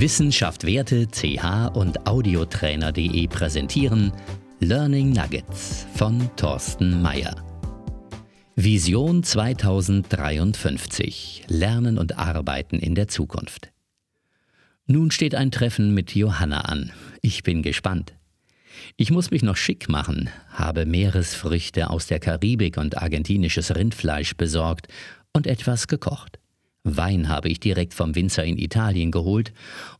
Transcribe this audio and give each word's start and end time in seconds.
Wissenschaft 0.00 0.64
Werte 0.64 1.08
CH 1.08 1.74
und 1.74 2.06
Audiotrainer.de 2.06 3.26
präsentieren 3.26 4.12
Learning 4.60 5.10
Nuggets 5.10 5.88
von 5.96 6.30
Thorsten 6.36 7.02
Mayer. 7.02 7.34
Vision 8.54 9.24
2053 9.24 11.46
Lernen 11.48 11.98
und 11.98 12.16
Arbeiten 12.16 12.78
in 12.78 12.94
der 12.94 13.08
Zukunft. 13.08 13.72
Nun 14.86 15.10
steht 15.10 15.34
ein 15.34 15.50
Treffen 15.50 15.92
mit 15.94 16.14
Johanna 16.14 16.60
an. 16.60 16.92
Ich 17.20 17.42
bin 17.42 17.62
gespannt. 17.62 18.14
Ich 18.96 19.10
muss 19.10 19.32
mich 19.32 19.42
noch 19.42 19.56
schick 19.56 19.88
machen, 19.88 20.30
habe 20.50 20.86
Meeresfrüchte 20.86 21.90
aus 21.90 22.06
der 22.06 22.20
Karibik 22.20 22.76
und 22.76 22.98
argentinisches 22.98 23.74
Rindfleisch 23.74 24.36
besorgt 24.36 24.86
und 25.32 25.48
etwas 25.48 25.88
gekocht. 25.88 26.38
Wein 26.84 27.28
habe 27.28 27.48
ich 27.48 27.60
direkt 27.60 27.94
vom 27.94 28.14
Winzer 28.14 28.44
in 28.44 28.58
Italien 28.58 29.10
geholt 29.10 29.52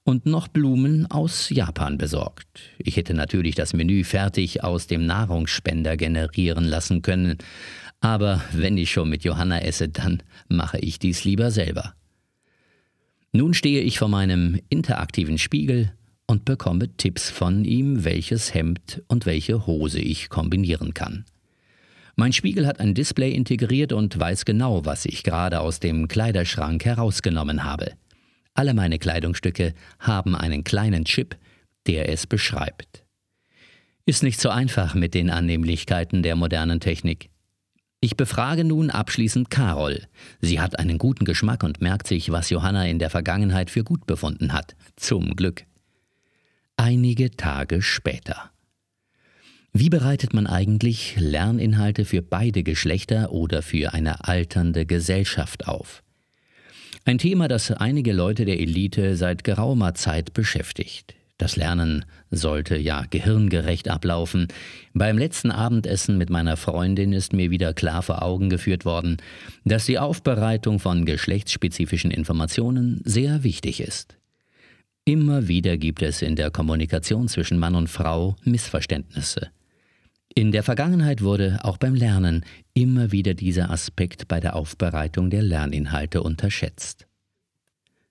und 0.04 0.26
noch 0.26 0.48
Blumen 0.48 1.06
aus 1.10 1.50
Japan 1.50 1.98
besorgt. 1.98 2.46
Ich 2.78 2.96
hätte 2.96 3.14
natürlich 3.14 3.54
das 3.54 3.72
Menü 3.74 4.04
fertig 4.04 4.64
aus 4.64 4.86
dem 4.86 5.04
Nahrungsspender 5.04 5.96
generieren 5.96 6.64
lassen 6.64 7.02
können, 7.02 7.38
aber 8.00 8.42
wenn 8.52 8.78
ich 8.78 8.90
schon 8.90 9.08
mit 9.08 9.24
Johanna 9.24 9.60
esse, 9.60 9.88
dann 9.88 10.22
mache 10.48 10.78
ich 10.78 10.98
dies 10.98 11.24
lieber 11.24 11.50
selber. 11.50 11.94
Nun 13.32 13.54
stehe 13.54 13.82
ich 13.82 13.98
vor 13.98 14.08
meinem 14.08 14.58
interaktiven 14.68 15.38
Spiegel 15.38 15.92
und 16.26 16.44
bekomme 16.44 16.96
Tipps 16.96 17.30
von 17.30 17.64
ihm, 17.64 18.04
welches 18.04 18.54
Hemd 18.54 19.02
und 19.08 19.26
welche 19.26 19.66
Hose 19.66 20.00
ich 20.00 20.28
kombinieren 20.28 20.94
kann. 20.94 21.24
Mein 22.20 22.32
Spiegel 22.32 22.66
hat 22.66 22.80
ein 22.80 22.94
Display 22.94 23.30
integriert 23.30 23.92
und 23.92 24.18
weiß 24.18 24.44
genau, 24.44 24.84
was 24.84 25.04
ich 25.04 25.22
gerade 25.22 25.60
aus 25.60 25.78
dem 25.78 26.08
Kleiderschrank 26.08 26.84
herausgenommen 26.84 27.62
habe. 27.62 27.92
Alle 28.54 28.74
meine 28.74 28.98
Kleidungsstücke 28.98 29.72
haben 30.00 30.34
einen 30.34 30.64
kleinen 30.64 31.04
Chip, 31.04 31.36
der 31.86 32.08
es 32.08 32.26
beschreibt. 32.26 33.04
Ist 34.04 34.24
nicht 34.24 34.40
so 34.40 34.48
einfach 34.48 34.96
mit 34.96 35.14
den 35.14 35.30
Annehmlichkeiten 35.30 36.24
der 36.24 36.34
modernen 36.34 36.80
Technik. 36.80 37.30
Ich 38.00 38.16
befrage 38.16 38.64
nun 38.64 38.90
abschließend 38.90 39.48
Carol. 39.48 40.02
Sie 40.40 40.58
hat 40.58 40.76
einen 40.80 40.98
guten 40.98 41.24
Geschmack 41.24 41.62
und 41.62 41.80
merkt 41.80 42.08
sich, 42.08 42.32
was 42.32 42.50
Johanna 42.50 42.88
in 42.88 42.98
der 42.98 43.10
Vergangenheit 43.10 43.70
für 43.70 43.84
gut 43.84 44.06
befunden 44.06 44.52
hat. 44.52 44.74
Zum 44.96 45.36
Glück. 45.36 45.66
Einige 46.76 47.30
Tage 47.30 47.80
später. 47.80 48.50
Wie 49.72 49.90
bereitet 49.90 50.34
man 50.34 50.46
eigentlich 50.46 51.16
Lerninhalte 51.18 52.04
für 52.04 52.22
beide 52.22 52.62
Geschlechter 52.62 53.32
oder 53.32 53.62
für 53.62 53.92
eine 53.92 54.26
alternde 54.26 54.86
Gesellschaft 54.86 55.68
auf? 55.68 56.02
Ein 57.04 57.18
Thema, 57.18 57.48
das 57.48 57.70
einige 57.70 58.12
Leute 58.12 58.44
der 58.44 58.60
Elite 58.60 59.16
seit 59.16 59.44
geraumer 59.44 59.94
Zeit 59.94 60.34
beschäftigt. 60.34 61.14
Das 61.38 61.54
Lernen 61.54 62.04
sollte 62.32 62.76
ja 62.76 63.04
gehirngerecht 63.08 63.88
ablaufen. 63.88 64.48
Beim 64.92 65.16
letzten 65.16 65.52
Abendessen 65.52 66.18
mit 66.18 66.30
meiner 66.30 66.56
Freundin 66.56 67.12
ist 67.12 67.32
mir 67.32 67.50
wieder 67.50 67.72
klar 67.72 68.02
vor 68.02 68.22
Augen 68.22 68.50
geführt 68.50 68.84
worden, 68.84 69.18
dass 69.64 69.86
die 69.86 70.00
Aufbereitung 70.00 70.80
von 70.80 71.04
geschlechtsspezifischen 71.04 72.10
Informationen 72.10 73.00
sehr 73.04 73.44
wichtig 73.44 73.80
ist. 73.80 74.16
Immer 75.04 75.46
wieder 75.46 75.78
gibt 75.78 76.02
es 76.02 76.20
in 76.20 76.34
der 76.34 76.50
Kommunikation 76.50 77.28
zwischen 77.28 77.58
Mann 77.58 77.76
und 77.76 77.88
Frau 77.88 78.36
Missverständnisse. 78.42 79.50
In 80.38 80.52
der 80.52 80.62
Vergangenheit 80.62 81.20
wurde 81.20 81.58
auch 81.64 81.78
beim 81.78 81.96
Lernen 81.96 82.44
immer 82.72 83.10
wieder 83.10 83.34
dieser 83.34 83.72
Aspekt 83.72 84.28
bei 84.28 84.38
der 84.38 84.54
Aufbereitung 84.54 85.30
der 85.30 85.42
Lerninhalte 85.42 86.22
unterschätzt. 86.22 87.08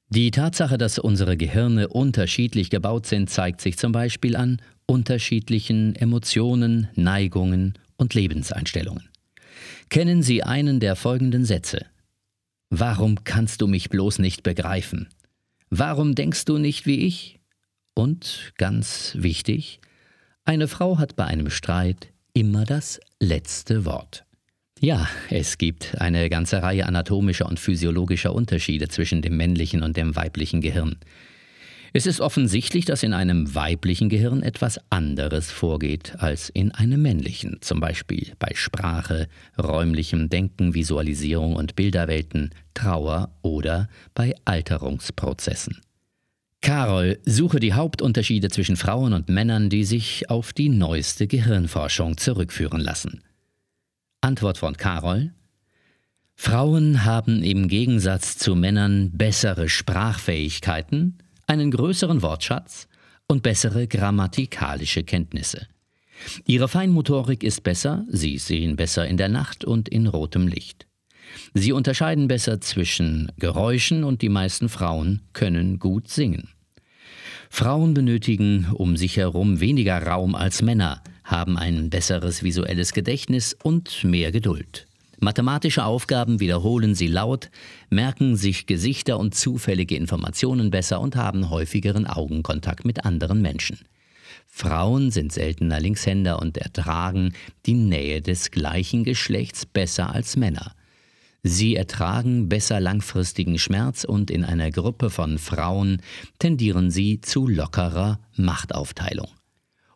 Die 0.10 0.30
Tatsache, 0.32 0.78
dass 0.78 1.00
unsere 1.00 1.38
Gehirne 1.38 1.88
unterschiedlich 1.88 2.70
gebaut 2.70 3.06
sind, 3.06 3.30
zeigt 3.30 3.62
sich 3.62 3.78
zum 3.78 3.94
Beispiel 3.94 4.36
an 4.36 4.62
unterschiedlichen 4.86 5.96
Emotionen, 5.96 6.90
Neigungen 6.96 7.76
und 7.96 8.14
Lebenseinstellungen. 8.14 9.08
Kennen 9.88 10.22
Sie 10.22 10.44
einen 10.44 10.82
der 10.82 10.98
folgenden 10.98 11.46
Sätze? 11.46 11.86
Warum 12.70 13.24
kannst 13.24 13.62
du 13.62 13.68
mich 13.68 13.90
bloß 13.90 14.20
nicht 14.20 14.44
begreifen? 14.44 15.08
Warum 15.70 16.14
denkst 16.14 16.44
du 16.44 16.58
nicht 16.58 16.86
wie 16.86 17.06
ich? 17.08 17.40
Und 17.94 18.52
ganz 18.58 19.14
wichtig, 19.18 19.80
eine 20.44 20.68
Frau 20.68 20.98
hat 20.98 21.16
bei 21.16 21.24
einem 21.24 21.50
Streit 21.50 22.12
immer 22.38 22.66
das 22.66 23.00
letzte 23.20 23.84
Wort. 23.84 24.24
Ja, 24.80 25.10
es 25.32 25.58
gibt 25.58 26.00
eine 26.00 26.30
ganze 26.30 26.62
Reihe 26.62 26.86
anatomischer 26.86 27.48
und 27.48 27.60
physiologischer 27.60 28.32
Unterschiede 28.32 28.90
zwischen 28.90 29.24
dem 29.24 29.38
männlichen 29.38 29.82
und 29.82 29.98
dem 29.98 30.16
weiblichen 30.16 30.62
Gehirn. 30.62 30.98
Es 31.94 32.06
ist 32.06 32.22
offensichtlich, 32.22 32.86
dass 32.86 33.02
in 33.02 33.14
einem 33.14 33.56
weiblichen 33.56 34.08
Gehirn 34.08 34.44
etwas 34.44 34.80
anderes 34.92 35.50
vorgeht 35.50 36.14
als 36.20 36.50
in 36.50 36.72
einem 36.72 37.02
männlichen, 37.02 37.58
zum 37.62 37.80
Beispiel 37.80 38.34
bei 38.38 38.52
Sprache, 38.54 39.28
räumlichem 39.58 40.30
Denken, 40.30 40.76
Visualisierung 40.76 41.56
und 41.56 41.76
Bilderwelten, 41.76 42.52
Trauer 42.76 43.32
oder 43.42 43.90
bei 44.14 44.36
Alterungsprozessen. 44.46 45.82
Carol, 46.68 47.18
suche 47.24 47.62
die 47.62 47.72
Hauptunterschiede 47.72 48.50
zwischen 48.50 48.76
Frauen 48.76 49.14
und 49.14 49.30
Männern, 49.30 49.70
die 49.70 49.86
sich 49.86 50.30
auf 50.30 50.52
die 50.52 50.68
neueste 50.68 51.26
Gehirnforschung 51.26 52.18
zurückführen 52.18 52.82
lassen. 52.82 53.24
Antwort 54.20 54.58
von 54.58 54.76
Carol 54.76 55.32
Frauen 56.36 57.06
haben 57.06 57.42
im 57.42 57.70
Gegensatz 57.70 58.38
zu 58.38 58.54
Männern 58.54 59.12
bessere 59.14 59.70
Sprachfähigkeiten, 59.70 61.20
einen 61.46 61.72
größeren 61.72 62.22
Wortschatz 62.22 62.90
und 63.30 63.44
bessere 63.44 63.88
grammatikalische 63.88 65.06
Kenntnisse. 65.06 65.68
Ihre 66.46 66.68
Feinmotorik 66.68 67.46
ist 67.46 67.64
besser, 67.64 68.06
sie 68.10 68.38
sehen 68.40 68.76
besser 68.76 69.08
in 69.08 69.16
der 69.16 69.30
Nacht 69.30 69.64
und 69.64 69.88
in 69.88 70.06
rotem 70.06 70.50
Licht. 70.50 70.86
Sie 71.54 71.72
unterscheiden 71.72 72.28
besser 72.28 72.60
zwischen 72.60 73.32
Geräuschen 73.38 74.04
und 74.04 74.22
die 74.22 74.28
meisten 74.28 74.68
Frauen 74.68 75.22
können 75.32 75.80
gut 75.80 76.10
singen. 76.10 76.50
Frauen 77.50 77.94
benötigen 77.94 78.68
um 78.74 78.98
sich 78.98 79.18
herum 79.18 79.60
weniger 79.60 80.02
Raum 80.06 80.36
als 80.36 80.62
Männer, 80.62 81.02
haben 81.24 81.58
ein 81.58 81.90
besseres 81.90 82.44
visuelles 82.44 82.94
Gedächtnis 82.94 83.56
und 83.64 84.04
mehr 84.04 84.32
Geduld. 84.32 84.88
Mathematische 85.20 85.84
Aufgaben 85.84 86.40
wiederholen 86.40 86.94
sie 86.94 87.08
laut, 87.08 87.50
merken 87.90 88.36
sich 88.36 88.68
Gesichter 88.68 89.18
und 89.18 89.34
zufällige 89.34 89.96
Informationen 89.96 90.70
besser 90.70 91.02
und 91.02 91.16
haben 91.16 91.50
häufigeren 91.50 92.06
Augenkontakt 92.06 92.86
mit 92.86 93.04
anderen 93.04 93.42
Menschen. 93.42 93.80
Frauen 94.48 95.10
sind 95.10 95.32
seltener 95.32 95.80
Linkshänder 95.80 96.40
und 96.40 96.58
ertragen 96.58 97.34
die 97.66 97.74
Nähe 97.74 98.22
des 98.22 98.52
gleichen 98.52 99.04
Geschlechts 99.04 99.66
besser 99.66 100.14
als 100.14 100.36
Männer. 100.36 100.74
Sie 101.44 101.76
ertragen 101.76 102.50
besser 102.50 102.80
langfristigen 102.80 103.60
Schmerz 103.60 104.04
und 104.04 104.32
in 104.32 104.44
einer 104.44 104.72
Gruppe 104.72 105.10
von 105.10 105.38
Frauen 105.38 106.02
tendieren 106.40 106.92
sie 106.92 107.22
zu 107.22 107.48
lockerer 107.48 108.20
Machtaufteilung. 108.36 109.30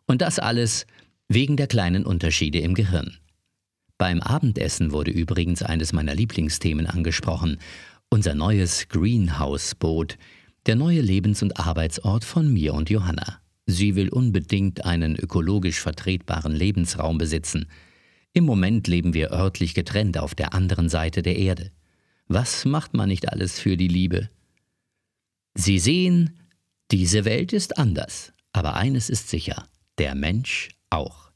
Und 0.06 0.22
das 0.22 0.38
alles 0.38 0.86
wegen 1.28 1.56
der 1.56 1.66
kleinen 1.66 2.06
Unterschiede 2.06 2.60
im 2.60 2.74
Gehirn. 2.74 3.16
Beim 3.98 4.20
Abendessen 4.20 4.92
wurde 4.92 5.10
übrigens 5.10 5.62
eines 5.62 5.92
meiner 5.92 6.14
Lieblingsthemen 6.14 6.86
angesprochen, 6.86 7.58
unser 8.08 8.34
neues 8.34 8.88
Greenhouse-Boot, 8.88 10.18
der 10.66 10.76
neue 10.76 11.00
Lebens- 11.00 11.42
und 11.42 11.58
Arbeitsort 11.58 12.24
von 12.24 12.52
mir 12.52 12.74
und 12.74 12.90
Johanna. 12.90 13.40
Sie 13.66 13.94
will 13.94 14.08
unbedingt 14.08 14.84
einen 14.84 15.16
ökologisch 15.16 15.80
vertretbaren 15.80 16.52
Lebensraum 16.52 17.18
besitzen– 17.18 17.66
im 18.32 18.44
Moment 18.44 18.86
leben 18.88 19.14
wir 19.14 19.30
örtlich 19.32 19.74
getrennt 19.74 20.18
auf 20.18 20.34
der 20.34 20.54
anderen 20.54 20.88
Seite 20.88 21.22
der 21.22 21.36
Erde. 21.36 21.70
Was 22.28 22.64
macht 22.64 22.94
man 22.94 23.08
nicht 23.08 23.28
alles 23.28 23.58
für 23.58 23.76
die 23.76 23.88
Liebe? 23.88 24.30
Sie 25.54 25.78
sehen, 25.78 26.38
diese 26.90 27.24
Welt 27.24 27.52
ist 27.52 27.78
anders, 27.78 28.32
aber 28.52 28.76
eines 28.76 29.10
ist 29.10 29.28
sicher, 29.28 29.66
der 29.98 30.14
Mensch 30.14 30.70
auch. 30.88 31.30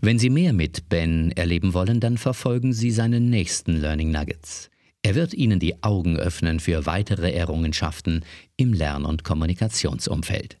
Wenn 0.00 0.18
Sie 0.18 0.30
mehr 0.30 0.52
mit 0.52 0.88
Ben 0.88 1.32
erleben 1.32 1.74
wollen, 1.74 2.00
dann 2.00 2.16
verfolgen 2.16 2.72
Sie 2.72 2.90
seinen 2.90 3.28
nächsten 3.28 3.76
Learning 3.76 4.10
Nuggets. 4.10 4.70
Er 5.02 5.14
wird 5.14 5.34
Ihnen 5.34 5.58
die 5.58 5.82
Augen 5.82 6.16
öffnen 6.16 6.60
für 6.60 6.86
weitere 6.86 7.32
Errungenschaften 7.32 8.24
im 8.56 8.72
Lern- 8.72 9.04
und 9.04 9.24
Kommunikationsumfeld. 9.24 10.58